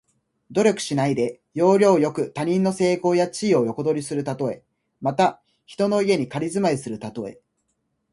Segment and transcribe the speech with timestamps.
[0.49, 4.63] 努力しないで、要領よく他人の成功や地位を横取りするたとえ。
[4.99, 7.39] また、人の家に仮住まいするたとえ。